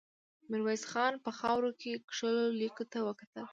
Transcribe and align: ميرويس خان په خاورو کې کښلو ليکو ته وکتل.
ميرويس 0.49 0.83
خان 0.91 1.13
په 1.25 1.31
خاورو 1.39 1.71
کې 1.81 1.91
کښلو 2.07 2.45
ليکو 2.59 2.83
ته 2.91 2.99
وکتل. 3.07 3.45